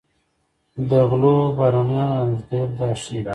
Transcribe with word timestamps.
د 0.89 0.91
غلو 1.09 1.35
بارونیانو 1.57 2.15
رامنځته 2.19 2.43
کېدل 2.63 2.71
دا 2.79 2.89
ښيي. 3.01 3.21